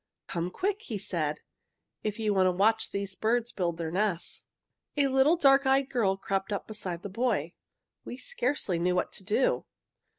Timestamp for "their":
3.77-3.91